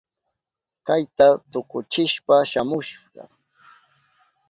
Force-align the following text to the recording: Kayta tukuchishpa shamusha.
Kayta 0.85 1.27
tukuchishpa 1.51 2.35
shamusha. 2.51 3.23